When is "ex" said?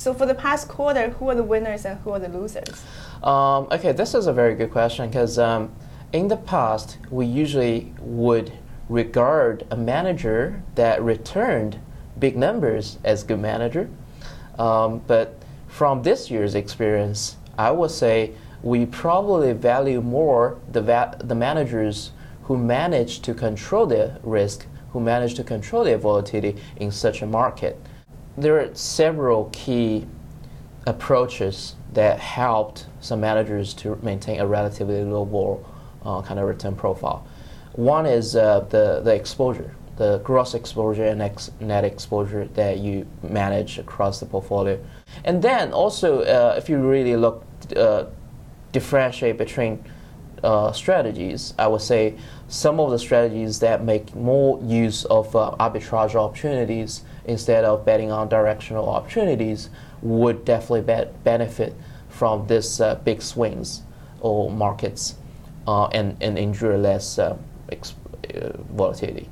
41.20-41.50, 67.70-67.94